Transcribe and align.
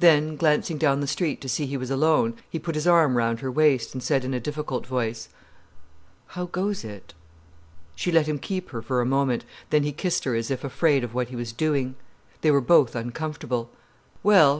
Then, 0.00 0.34
glancing 0.34 0.76
down 0.76 0.98
the 0.98 1.06
street 1.06 1.40
to 1.40 1.48
see 1.48 1.64
he 1.64 1.76
was 1.76 1.88
alone, 1.88 2.34
he 2.50 2.58
put 2.58 2.74
his 2.74 2.84
arm 2.88 3.16
round 3.16 3.38
her 3.38 3.48
waist 3.48 3.94
and 3.94 4.02
said 4.02 4.24
in 4.24 4.34
a 4.34 4.40
difficult 4.40 4.84
voice: 4.84 5.28
"How 6.34 6.46
goes 6.46 6.82
it?" 6.82 7.14
She 7.94 8.10
let 8.10 8.26
him 8.26 8.40
keep 8.40 8.70
her 8.70 8.82
for 8.82 9.00
a 9.00 9.06
moment, 9.06 9.44
then 9.70 9.84
he 9.84 9.92
kissed 9.92 10.24
her 10.24 10.34
as 10.34 10.50
if 10.50 10.64
afraid 10.64 11.04
of 11.04 11.14
what 11.14 11.28
he 11.28 11.36
was 11.36 11.52
doing. 11.52 11.94
They 12.40 12.50
were 12.50 12.60
both 12.60 12.96
uncomfortable. 12.96 13.70
"Well——!" 14.24 14.56